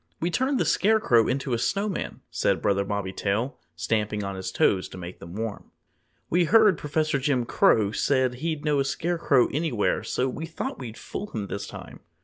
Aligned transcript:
"We 0.19 0.31
turned 0.31 0.59
the 0.59 0.65
Scarecrow 0.65 1.27
into 1.27 1.53
a 1.53 1.59
Snowman," 1.59 2.21
said 2.31 2.59
Brother 2.59 2.83
Bobby 2.83 3.13
Tail, 3.13 3.59
stamping 3.75 4.23
on 4.23 4.33
his 4.33 4.51
toes 4.51 4.89
to 4.89 4.97
make 4.97 5.19
them 5.19 5.35
warm. 5.35 5.69
"We 6.27 6.45
heard 6.45 6.75
Professor 6.79 7.19
Jim 7.19 7.45
Crow 7.45 7.91
say 7.91 8.27
he'd 8.35 8.65
know 8.65 8.79
a 8.79 8.83
Scarecrow 8.83 9.47
anywhere, 9.49 10.03
so 10.03 10.27
we 10.27 10.47
thought 10.47 10.79
we'd 10.79 10.97
fool 10.97 11.27
him 11.27 11.45
this 11.45 11.67
time." 11.67 11.99